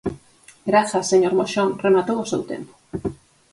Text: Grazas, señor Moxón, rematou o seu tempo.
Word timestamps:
Grazas, 0.69 1.09
señor 1.11 1.33
Moxón, 1.39 1.69
rematou 1.85 2.17
o 2.21 2.29
seu 2.31 2.41
tempo. 2.51 2.73